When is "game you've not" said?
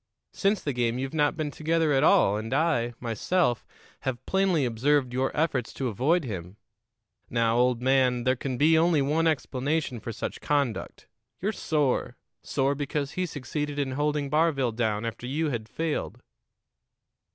0.73-1.37